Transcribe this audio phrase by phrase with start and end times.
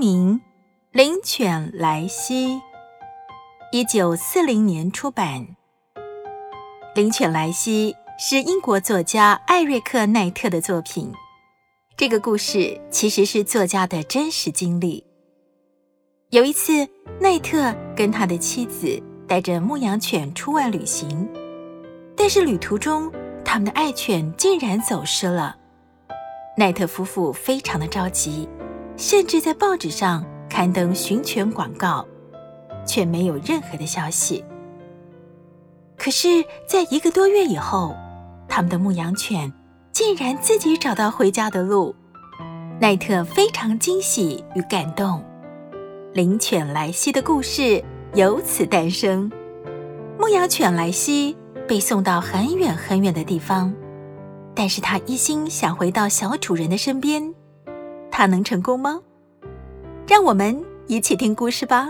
[0.00, 0.36] 名
[0.92, 2.54] 《灵犬莱西》，
[3.70, 5.46] 一九四零年出版。
[6.94, 11.12] 《灵犬莱西》是英国作家艾瑞克·奈特的作品。
[11.98, 15.04] 这个故事其实是作家的真实经历。
[16.30, 16.88] 有一次，
[17.20, 21.28] 奈特跟他的妻子带着牧羊犬出外旅行，
[22.16, 23.12] 但是旅途中，
[23.44, 25.58] 他们的爱犬竟然走失了。
[26.56, 28.48] 奈特夫妇非常的着急，
[29.00, 32.06] 甚至在报纸上刊登寻犬广告，
[32.86, 34.44] 却没有任何的消息。
[35.96, 37.96] 可是，在一个多月以后，
[38.46, 39.50] 他们的牧羊犬
[39.90, 41.96] 竟然自己找到回家的路。
[42.78, 45.24] 奈特非常惊喜与感动，
[46.12, 47.82] 灵犬莱西的故事
[48.12, 49.32] 由此诞生。
[50.18, 51.34] 牧羊犬莱西
[51.66, 53.72] 被送到很远很远的地方，
[54.54, 57.34] 但是他一心想回到小主人的身边，
[58.20, 59.00] 他能成功吗？
[60.06, 61.88] 让我们一起听故事吧。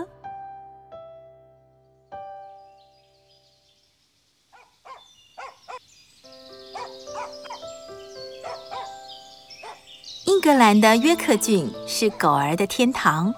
[10.25, 13.35] 英格兰的约克郡是狗儿的天堂，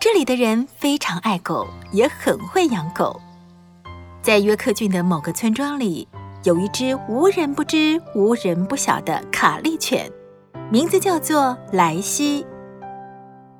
[0.00, 3.20] 这里的人非常爱狗，也很会养狗。
[4.22, 6.06] 在约克郡的某个村庄里，
[6.44, 10.08] 有一只无人不知、无人不晓的卡利犬，
[10.70, 12.46] 名字叫做莱西。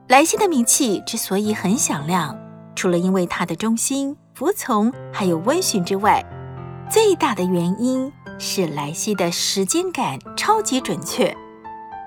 [0.09, 2.39] 莱西的名气之所以很响亮，
[2.75, 6.23] 除了因为它的忠心、服从还有温驯之外，
[6.91, 11.35] 最大的原因是莱西的时间感超级准确。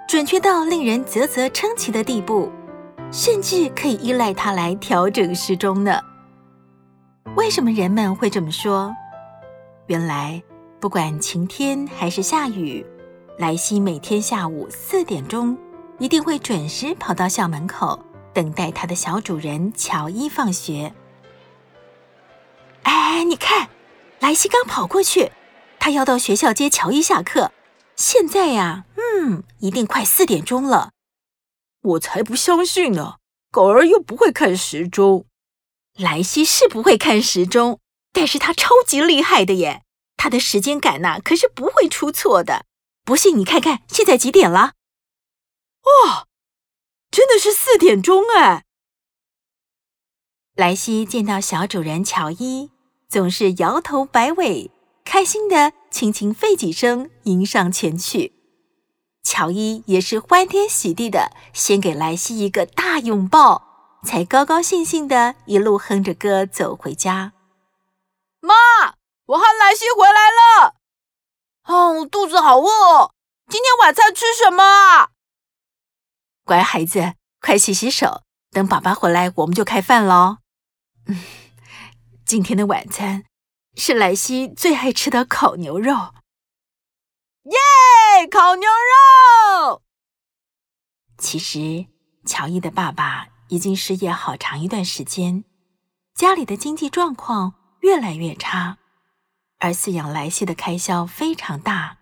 [0.08, 2.52] 准确到令人啧啧称奇的地步，
[3.12, 6.00] 甚至可以依赖它来调整时钟呢。
[7.36, 8.94] 为什么人们会这么说？
[9.88, 10.44] 原来，
[10.80, 12.86] 不管晴天还是下雨，
[13.42, 15.58] 莱西每天下午四点钟
[15.98, 18.00] 一定会准时跑到校门口，
[18.36, 20.94] 等待它的小主人乔伊放学。
[22.84, 23.68] 哎，你看，
[24.20, 25.32] 莱西刚跑过去，
[25.80, 27.52] 他要到学校接乔伊下课。
[27.96, 30.92] 现在呀，嗯，一定快四点钟了。
[31.82, 33.16] 我才不相信呢！
[33.50, 35.26] 狗儿又不会看时钟。
[35.98, 37.80] 莱西是不会看时钟，
[38.14, 39.82] 但是他超级厉害的耶！
[40.16, 42.66] 他的时间感呐，可是不会出错的。
[43.12, 44.72] 不信你看看，现在几点了？
[46.06, 46.28] 哇，
[47.10, 48.64] 真的是四点钟哎！
[50.56, 52.72] 莱西见到小主人乔伊，
[53.10, 54.72] 总是摇头摆尾。
[55.04, 58.32] 开心的轻轻吠几声，迎上前去。
[59.24, 67.34] 乔伊也是欢天喜地的，先给莱西一个大拥抱，才高高兴兴的一路哼着歌走回家。
[68.40, 68.54] 妈，
[69.26, 70.76] 我和莱西回来了。
[71.72, 73.14] 哦，肚子好饿哦，
[73.50, 75.12] 今天晚餐吃什么啊？
[76.44, 80.40] 乖孩子，快洗洗手，等爸爸回来我们就开饭喽。
[81.08, 81.24] 嗯，
[82.26, 83.24] 今天的晚餐。
[83.78, 85.94] 是莱西最爱吃的烤牛肉，
[87.44, 88.28] 耶！
[88.30, 89.82] 烤牛肉。
[91.18, 91.88] 其实，
[92.26, 95.46] 乔伊的爸爸已经失业好长一段时间，
[96.14, 98.78] 家里的经济状况越来越差，
[99.62, 101.98] 而饲养莱西的开销非常大。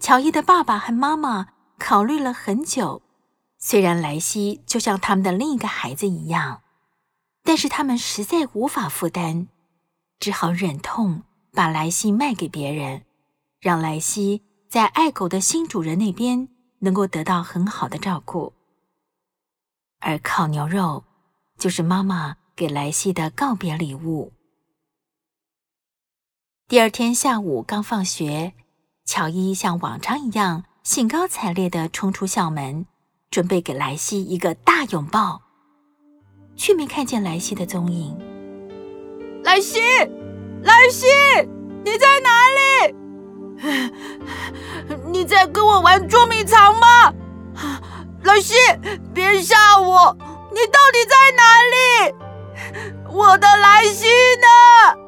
[0.00, 3.02] 乔伊的爸爸和妈妈考虑了很久，
[3.58, 6.62] 虽然莱西就像他们的另一个孩子一样，
[7.44, 9.48] 但是他们实在无法负担。
[10.18, 13.04] 只好忍痛把莱西卖给别人，
[13.60, 18.54] 让莱西在爱狗的新主人那边能够得到很好的照顾。
[20.00, 21.04] 而烤牛肉
[21.58, 24.32] 就是妈妈给莱西的告别礼物。
[26.68, 28.52] 第二天下午刚放学，
[29.04, 32.86] 乔伊像往常一样兴高采烈地冲出校门，
[33.30, 35.42] 准备给莱西一个大拥抱，
[36.56, 38.18] 却没看见莱西的踪影。
[39.44, 39.80] 莱西，
[40.62, 41.06] 莱西，
[41.84, 42.94] 你在哪里？
[45.12, 47.12] 你在跟我玩捉迷藏吗？
[48.24, 48.54] 莱西，
[49.12, 50.16] 别吓我！
[50.50, 52.14] 你到底在哪里？
[53.12, 54.06] 我的莱西
[54.40, 55.01] 呢？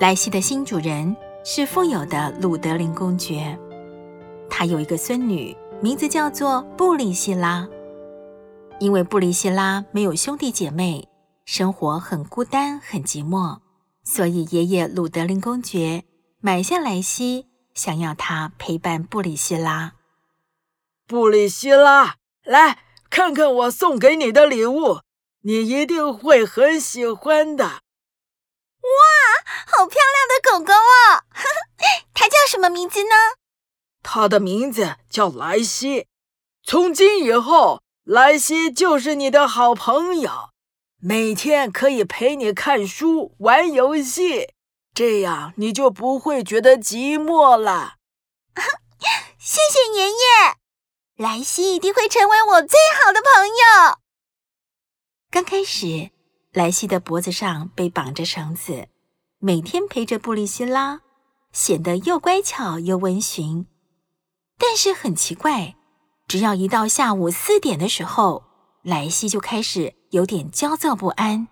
[0.00, 1.14] 莱西的新主人
[1.44, 3.58] 是富有的鲁德林公爵，
[4.48, 7.68] 他有一个孙女，名字叫做布里希拉。
[8.78, 11.06] 因为布里希拉没有兄弟姐妹，
[11.44, 13.58] 生活很孤单、很寂寞，
[14.02, 16.04] 所以爷爷鲁德林公爵
[16.40, 19.92] 买下莱西，想要他陪伴布里希拉。
[21.06, 22.78] 布里希拉，来
[23.10, 25.00] 看看我送给你的礼物，
[25.42, 27.80] 你一定会很喜欢的。
[28.82, 31.24] 哇，好漂亮的狗狗哦！
[31.30, 33.14] 呵呵，它叫什么名字呢？
[34.02, 36.06] 它的名字叫莱西，
[36.64, 40.50] 从今以后，莱西就是你的好朋友，
[40.98, 44.54] 每天可以陪你看书、玩游戏，
[44.94, 47.96] 这样你就不会觉得寂寞了。
[49.38, 50.16] 谢谢爷爷，
[51.16, 53.98] 莱西一定会成为我最好的朋友。
[55.30, 56.10] 刚开始，
[56.52, 58.88] 莱西的脖子上被绑着绳子，
[59.38, 61.00] 每天陪着布里希拉，
[61.52, 63.66] 显得又乖巧又温驯。
[64.58, 65.76] 但是很奇怪，
[66.26, 68.42] 只要一到下午四点的时候，
[68.82, 71.46] 莱西就开始有点焦躁不安。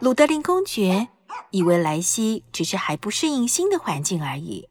[0.00, 1.08] 鲁德林公爵
[1.50, 4.68] 以为莱西只是还不适应新的环境而已。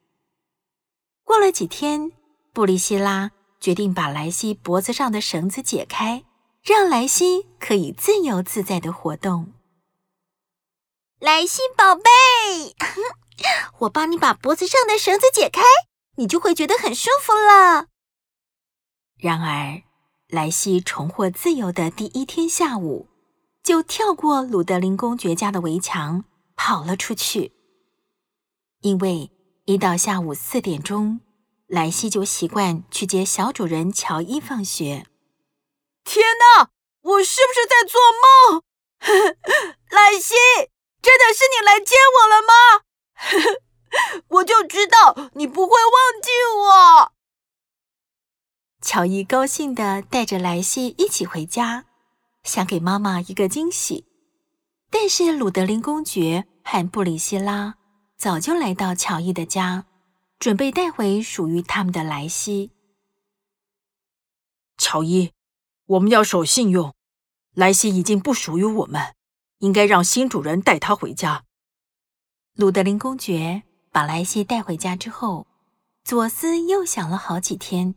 [1.24, 2.12] 过了几天，
[2.54, 6.24] 布里希拉决定把莱西脖子上的绳子解开，
[6.66, 9.54] 让莱西可以自由自在的活动。
[11.20, 12.02] 莱西宝贝，
[13.82, 15.62] 我帮你把脖子上的绳子解开，
[16.16, 17.86] 你就会觉得很舒服了。
[19.16, 19.84] 然而，
[20.28, 23.10] 莱西重获自由的第一天下午，
[23.62, 26.26] 就跳过鲁德林公爵家的围墙，
[26.56, 27.54] 跑了出去，
[28.82, 29.32] 因为。
[29.68, 31.22] 一到下午四点钟，
[31.66, 35.08] 莱西就习惯去接小主人乔伊放学。
[36.06, 36.70] 天哪，
[37.02, 38.64] 我是不是在做梦？
[39.92, 40.36] 莱西，
[41.02, 42.54] 真的是你来接我了吗？
[44.40, 47.12] 我就知道你不会忘记我。
[48.82, 51.86] 乔伊高兴地带着莱西一起回家，
[52.44, 54.06] 想给妈妈一个惊喜。
[54.92, 57.76] 但是鲁德林公爵和布里希拉。
[58.18, 59.86] 早就来到乔伊的家，
[60.40, 62.72] 准备带回属于他们的莱西。
[64.78, 65.34] 乔伊，
[65.88, 66.96] 我们要守信用，
[67.54, 69.14] 莱西已经不属于我们，
[69.60, 71.44] 应该让新主人带他回家。
[72.56, 75.46] 鲁德林公爵把莱西带回家之后，
[76.04, 77.94] 左思右想了好几天，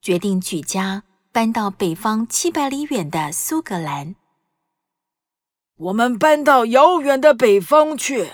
[0.00, 4.14] 决定举家搬到北方七百里远的苏格兰。
[5.76, 8.32] 我们搬到遥远的北方去。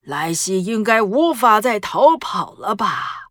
[0.00, 3.30] 莱西应该无法再逃跑了吧？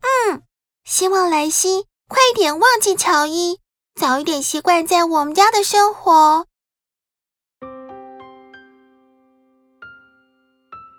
[0.00, 0.42] 嗯，
[0.84, 3.60] 希望莱西快点忘记乔伊，
[3.98, 6.44] 早一点习惯在我们家的生活。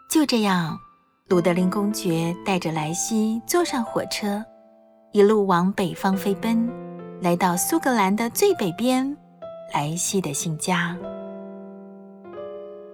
[0.09, 0.75] 就这样，
[1.27, 4.43] 鲁德林公爵带着莱西坐上火车，
[5.11, 6.67] 一路往北方飞奔，
[7.21, 9.15] 来到苏格兰的最北边，
[9.75, 10.97] 莱西的新家。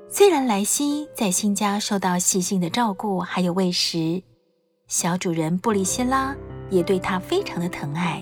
[0.09, 4.21] 虽然莱西在新家受到细心的照顾，还有喂食，
[4.87, 6.35] 小主人布里希拉
[6.69, 8.21] 也对他非常的疼爱，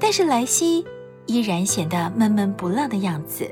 [0.00, 0.84] 但是莱西
[1.26, 3.50] 依然显得闷闷不乐的样子。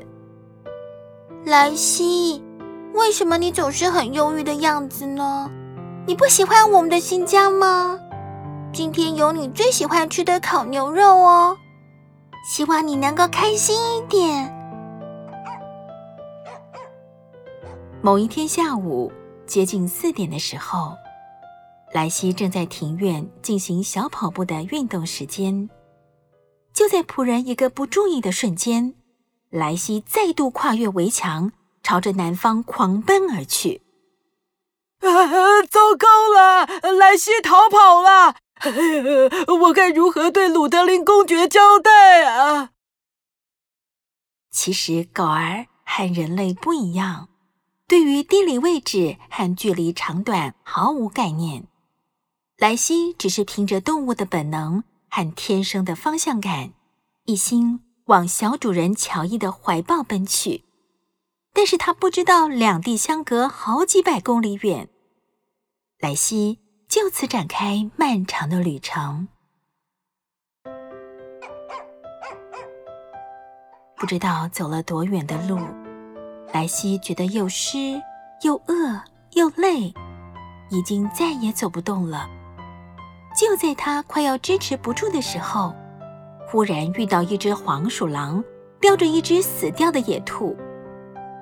[1.45, 2.41] 莱西，
[2.93, 5.49] 为什么你总是很忧郁的样子呢？
[6.05, 7.99] 你不喜欢我们的新家吗？
[8.73, 11.55] 今天有你最喜欢吃的烤牛肉哦，
[12.49, 14.53] 希望你能够开心一点。
[18.01, 19.11] 某一天下午
[19.45, 20.93] 接近四点的时候，
[21.93, 25.69] 莱西正在庭院进行小跑步的运动时间。
[26.77, 28.93] 就在仆人一个不注意的瞬间，
[29.49, 33.81] 莱西再度跨越围墙，朝着南方狂奔而去。
[34.99, 35.09] 啊！
[35.71, 38.35] 糟糕了，莱西逃跑了！
[39.61, 42.69] 我该如何对鲁德林公爵交代啊？
[44.51, 47.29] 其实狗儿和人类不一样。
[47.87, 51.65] 对于地理位置和距离长短毫无概念，
[52.59, 56.73] 莱西只是凭着动物的本能和天生的方向感，
[57.25, 60.63] 一心往小主人乔伊的怀抱奔去。
[61.53, 64.89] 但是他不知道两地相隔好几百公里远，
[65.99, 69.27] 莱西就此展开漫长的旅程。
[73.95, 75.59] 不知道走了多远的路。
[76.53, 78.01] 莱西觉得又湿
[78.43, 79.91] 又饿又累，
[80.69, 82.29] 已经再也走不动了。
[83.37, 85.71] 就在他快要支持不住的时候，
[86.47, 88.43] 忽然遇到一只黄鼠狼，
[88.81, 90.57] 叼着一只死掉的野兔。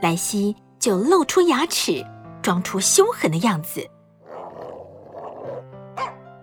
[0.01, 2.05] 莱西就露出牙齿，
[2.41, 3.89] 装出凶狠的样子。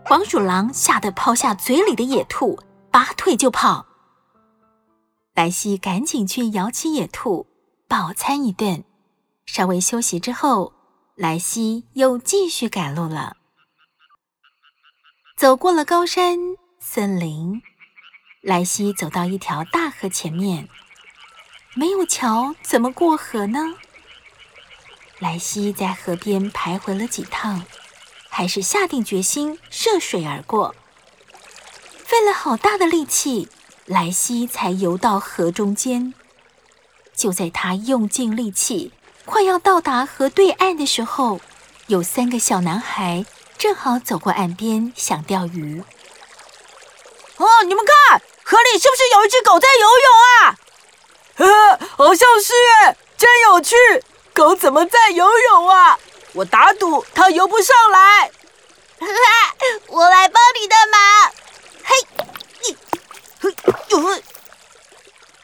[0.07, 2.59] 黄鼠狼吓得抛下嘴里的野兔，
[2.91, 3.85] 拔腿就跑。
[5.35, 7.47] 莱西赶紧去摇起野兔。
[7.89, 8.85] 饱餐一顿，
[9.45, 10.73] 稍微休息之后，
[11.15, 13.37] 莱西又继续赶路了。
[15.43, 16.39] 走过了高山、
[16.79, 17.61] 森林，
[18.43, 20.69] 莱西走到一条大河前面，
[21.75, 23.75] 没有桥，怎么过河呢？
[25.19, 27.67] 莱西在河边徘徊了几趟，
[28.29, 30.77] 还是下定决心涉水而过。
[32.05, 33.49] 费了好大的力气，
[33.87, 36.15] 莱西才游到河中间。
[37.17, 38.93] 就在他用尽力气，
[39.25, 41.41] 快要到达河对岸的时候，
[41.89, 43.27] 有三个小男孩
[43.63, 45.81] 正好走过岸边，想钓鱼。
[47.37, 50.57] 哦，你们看，河里是不是有一只狗在游泳啊？
[51.37, 53.77] 呵呵，好像是哎，真有趣。
[54.35, 55.97] 狗怎么在游泳啊？
[56.33, 58.33] 我打赌它游不上来。
[59.87, 61.33] 我来帮你的忙。
[61.85, 61.95] 嘿，
[63.43, 63.55] 嘿，
[63.91, 64.23] 呦！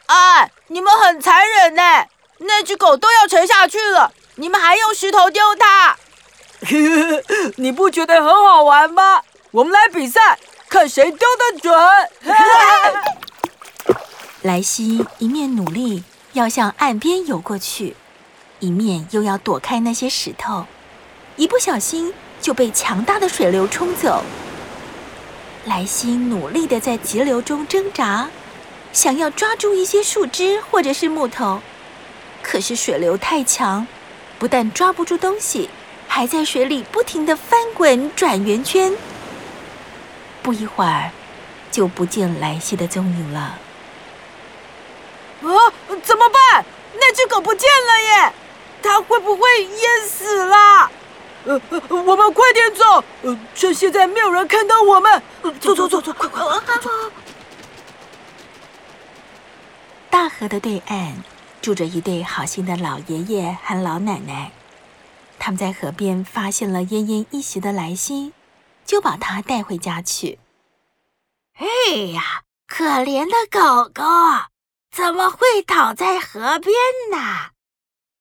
[0.07, 2.05] 哎，你们很残忍呢！
[2.39, 5.97] 那只狗都要沉下去了，你们还用石头丢它？
[7.57, 9.21] 你不觉得很好玩吗？
[9.51, 10.37] 我们来比赛，
[10.69, 11.73] 看谁丢得准。
[14.43, 17.95] 莱西一面努力要向岸边游过去，
[18.59, 20.65] 一面又要躲开那些石头，
[21.35, 24.23] 一不小心就被强大的水流冲走。
[25.65, 28.29] 莱西努力的在急流中挣扎，
[28.93, 31.61] 想要抓住一些树枝或者是木头，
[32.41, 33.85] 可是水流太强，
[34.37, 35.69] 不但抓不住东西，
[36.09, 38.93] 还在水里不停的翻滚转圆圈。
[40.41, 41.11] 不一会儿，
[41.71, 43.39] 就不见莱西的踪影了。
[43.39, 43.57] 啊，
[46.03, 46.65] 怎么办？
[46.95, 48.33] 那只狗不见了耶！
[48.81, 50.91] 它会不会淹死了？
[51.45, 55.21] 呃，我们快点走，呃，趁现在没有人看到我们。
[55.61, 56.89] 走走走走，快快快走！
[60.09, 61.23] 大河的对岸
[61.61, 64.51] 住着一对好心的老爷爷和老奶奶，
[65.39, 68.33] 他们在河边发现了奄奄一息的莱西，
[68.85, 70.37] 就把它带回家去。
[71.53, 74.03] 哎呀，可怜的狗狗！
[74.91, 76.73] 怎么会倒在河边
[77.11, 77.51] 呢？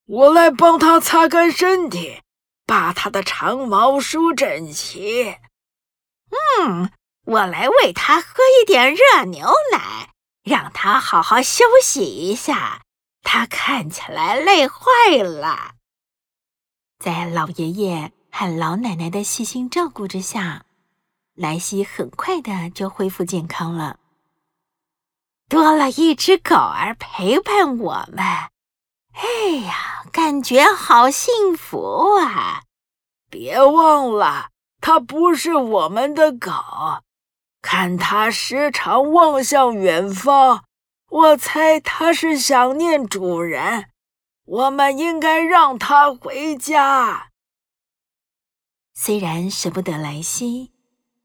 [0.06, 2.22] 我来帮它擦干身体，
[2.66, 5.37] 把它的长毛梳整齐。
[6.60, 6.90] 嗯，
[7.25, 10.10] 我来喂它喝一点热牛奶，
[10.44, 12.82] 让它好好休息一下。
[13.22, 15.75] 它看起来累坏了。
[16.99, 20.64] 在老爷爷和老奶奶的细心照顾之下，
[21.35, 24.00] 莱西很快的就恢复健康了。
[25.49, 28.25] 多了一只狗儿陪伴我们，
[29.12, 32.62] 哎呀，感觉好幸福啊！
[33.31, 34.50] 别忘了，
[34.81, 36.50] 它不是我们的狗，
[37.62, 40.64] 看它时常望向远方，
[41.11, 43.88] 我猜它是想念主人。
[44.50, 47.33] 我们应该让他回家。
[48.95, 50.73] 虽然舍不得莱西，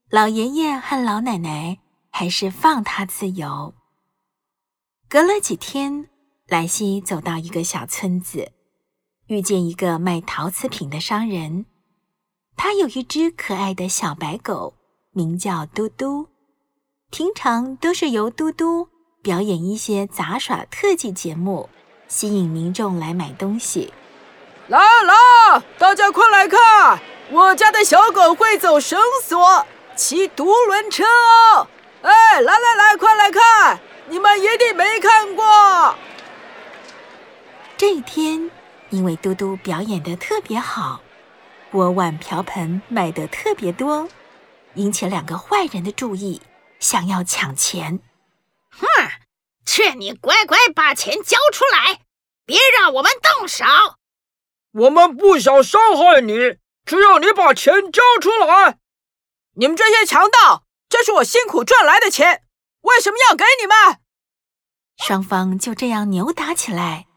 [0.10, 3.74] 老爷爷和老奶奶还是放他自由。
[5.08, 6.10] 隔了几天，
[6.48, 8.52] 莱西走到一个小村子，
[9.28, 11.66] 遇见一个卖陶瓷品的商人。
[12.58, 14.76] 他有一只可爱的小白狗，
[15.12, 16.28] 名叫嘟嘟。
[17.10, 18.90] 平常都是由嘟嘟
[19.22, 21.70] 表演一些杂耍特技节目，
[22.14, 23.92] 吸引民众来买东西。
[24.68, 27.00] 来来，大家快来看，
[27.32, 29.66] 我家的小狗会走绳索，
[29.96, 31.68] 骑独轮车哦！
[32.04, 33.80] 哎，来来来，快来看！
[34.10, 35.96] 你们一定没看过。
[37.76, 38.52] 这一天，
[38.92, 41.02] 因为嘟嘟表演的特别好，
[41.72, 44.08] 锅碗瓢盆卖的特别多，
[44.76, 46.40] 引起两个坏人的注意，
[46.80, 48.00] 想要抢钱。
[49.76, 52.02] 劝你乖乖把钱交出来，
[52.46, 53.66] 别让我们动手。
[54.72, 56.36] 我们不想伤害你，
[56.86, 58.78] 只要你把钱交出来。
[59.56, 62.44] 你们这些强盗，这是我辛苦赚来的钱。
[62.82, 63.98] 为什么要给你们？
[64.98, 67.08] 双方就这样扭打起来。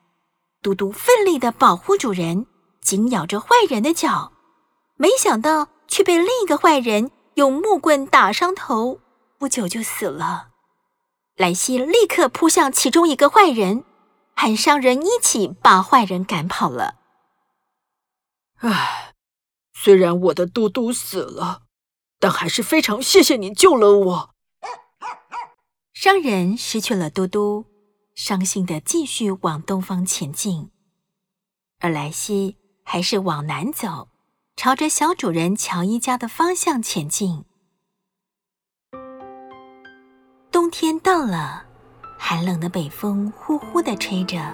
[0.63, 2.47] 嘟嘟奋力地保护主人，
[2.81, 4.33] 紧咬着坏人的脚，
[4.97, 8.99] 没想到却被另一个坏人用木棍打伤头，
[9.37, 10.53] 不久就死了。
[11.37, 13.85] 莱西立刻扑向其中一个坏人，
[14.35, 16.97] 喊商人一起把坏人赶跑了。
[18.57, 19.15] 唉，
[19.75, 21.63] 虽然我的嘟嘟死了，
[22.19, 24.35] 但还是非常谢谢你救了我。
[25.93, 27.67] 商人失去了嘟嘟，
[28.15, 30.71] 伤心地继续往东方前进，
[31.81, 34.09] 而莱西还是往南走，
[34.57, 37.46] 朝着小主人乔伊家的方向前进。
[40.67, 41.63] 冬天到了，
[42.19, 44.53] 寒冷的北风呼呼地吹着。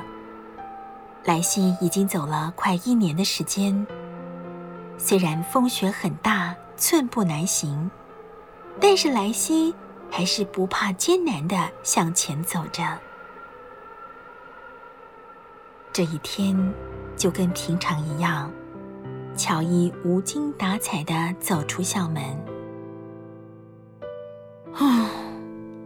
[1.24, 3.86] 莱西已经走了快一年的时间，
[4.98, 7.90] 虽然风雪很大，寸步难行，
[8.78, 9.74] 但是莱西。
[10.10, 12.82] 还是不怕艰难地向前走着。
[15.94, 16.54] 这一天
[17.16, 18.52] 就跟平常一样，
[19.34, 22.22] 乔伊无精打采地走出校门。
[24.74, 25.01] 啊，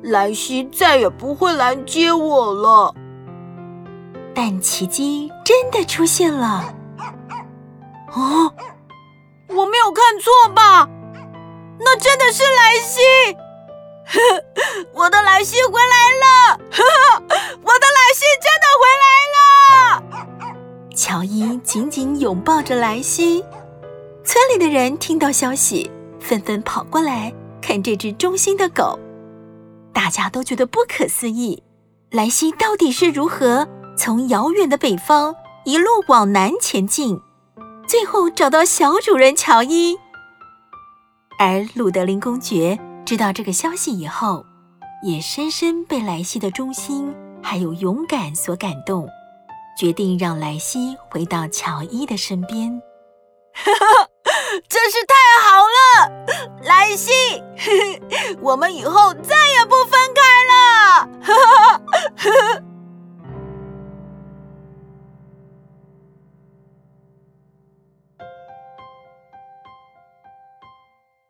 [0.02, 2.94] 莱西再也不会来接我了。
[4.34, 6.74] 但奇迹真的出现了！
[8.12, 8.52] 哦，
[9.48, 10.88] 我没有看错吧？
[11.78, 13.00] 那真的是莱西！
[14.94, 16.60] 我的莱西回来了！
[17.62, 20.02] 我的莱西真的回来了！
[20.94, 23.44] 乔伊紧紧拥抱着莱西。
[24.24, 28.98] 村里的人听到消息，纷纷跑过来看这只忠心的狗。
[29.96, 31.62] 大家都觉得不可思议，
[32.10, 35.34] 莱西到底是如何从遥远的北方
[35.64, 37.18] 一路往南前进，
[37.88, 39.96] 最后找到小主人乔伊。
[41.38, 44.44] 而鲁德林公爵知道这个消息以后，
[45.02, 47.10] 也深深被莱西的忠心
[47.42, 49.08] 还有勇敢所感动，
[49.78, 52.70] 决定让莱西回到乔伊的身边。
[53.54, 54.10] 哈 哈
[54.68, 56.10] 真是太好了，
[56.64, 57.12] 莱西，
[58.40, 60.22] 我们以后再也不分开
[60.52, 60.56] 了。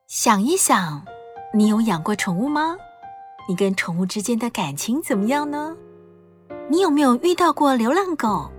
[0.06, 1.04] 想一想，
[1.52, 2.76] 你有养过宠物吗？
[3.49, 5.76] 你跟宠物之间的感情怎么样呢？
[6.68, 8.50] 你有没有遇到过流浪狗？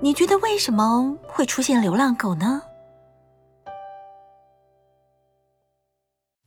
[0.00, 2.62] 你觉得为什么会出现流浪狗呢？